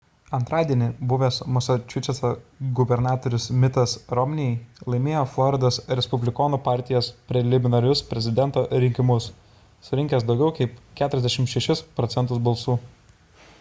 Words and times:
antradienį 0.35 0.85
buvęs 1.09 1.35
masačusetso 1.57 2.29
gubernatorius 2.79 3.43
mittas 3.65 3.91
romney'is 4.19 4.81
laimėjo 4.93 5.21
floridos 5.35 5.77
respublikonų 5.99 6.59
partijos 6.69 7.09
preliminarinius 7.33 8.03
prezidento 8.13 8.63
rinkimus 8.85 9.29
surinkęs 9.91 10.25
daugiau 10.31 10.55
kaip 10.61 10.81
46 11.05 11.85
proc. 12.01 12.17
balsų 12.49 12.79